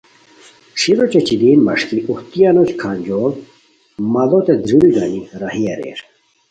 [0.79, 3.31] ݯھیر اوچے چیدین مݰکی اوہتی انوس کھانجوڑ
[4.13, 5.99] ماڑوت دریل گانی راہی اریر